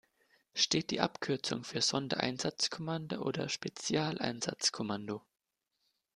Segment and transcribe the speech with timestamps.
[0.55, 5.21] Steht die Abkürzung für Sondereinsatzkommando oder für Spezialeinsatzkommando?